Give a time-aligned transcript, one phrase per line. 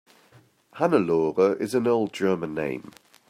[0.77, 2.91] Hannelore is an old German name.